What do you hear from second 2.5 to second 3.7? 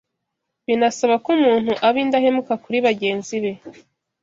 kuri bagenzi be